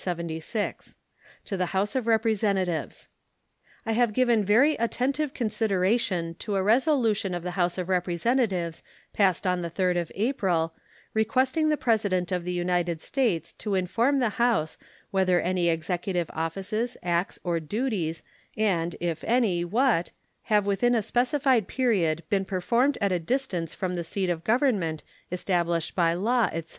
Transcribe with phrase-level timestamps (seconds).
[0.01, 0.93] To
[1.55, 3.07] the House of Representatives:
[3.85, 8.81] I have given very attentive consideration to a resolution of the House of Representatives
[9.13, 10.73] passed on the 3d of April,
[11.13, 14.75] requesting the President of the United States to inform the House
[15.11, 18.23] whether any executive offices acts, or duties,
[18.57, 20.09] and, if any, what,
[20.45, 25.03] have within a specified period been performed at a distance from the seat of Government
[25.31, 26.69] established by law, etc.